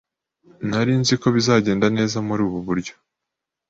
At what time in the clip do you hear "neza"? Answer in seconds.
1.97-2.17